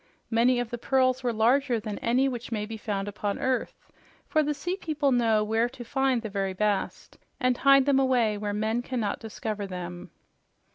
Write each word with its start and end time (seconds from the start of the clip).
Many 0.31 0.59
of 0.59 0.71
the 0.71 0.79
pearls 0.79 1.21
were 1.21 1.31
larger 1.31 1.79
than 1.79 1.99
any 1.99 2.27
which 2.27 2.51
may 2.51 2.65
be 2.65 2.75
found 2.75 3.07
upon 3.07 3.37
earth, 3.37 3.91
for 4.27 4.41
the 4.41 4.55
sea 4.55 4.75
people 4.75 5.11
knew 5.11 5.43
where 5.43 5.69
to 5.69 5.83
find 5.85 6.23
the 6.23 6.27
very 6.31 6.53
best 6.53 7.19
and 7.39 7.55
hide 7.55 7.85
them 7.85 7.99
away 7.99 8.35
where 8.35 8.51
men 8.51 8.81
cannot 8.81 9.19
discover 9.19 9.67
them. 9.67 10.09